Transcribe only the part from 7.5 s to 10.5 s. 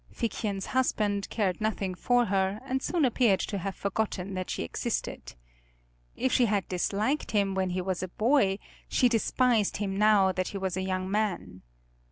when he was a boy she despised him now that